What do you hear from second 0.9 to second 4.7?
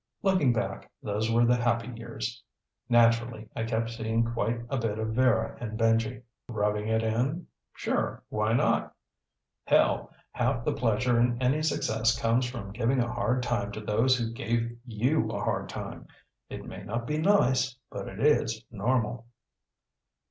those were the happy years. Naturally I kept seeing quite